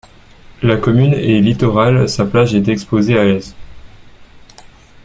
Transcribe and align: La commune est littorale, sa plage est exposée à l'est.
La 0.63 0.77
commune 0.77 1.13
est 1.13 1.41
littorale, 1.41 2.09
sa 2.09 2.25
plage 2.25 2.55
est 2.55 2.67
exposée 2.69 3.19
à 3.19 3.23
l'est. 3.23 3.55